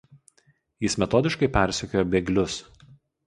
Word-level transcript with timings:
Jis 0.85 0.95
metodiškai 1.03 1.49
persekiojo 1.57 2.09
bėglius. 2.17 2.57